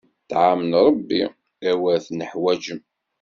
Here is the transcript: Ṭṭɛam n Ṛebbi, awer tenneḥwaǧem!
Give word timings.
Ṭṭɛam 0.23 0.61
n 0.69 0.71
Ṛebbi, 0.85 1.21
awer 1.69 1.97
tenneḥwaǧem! 2.05 2.81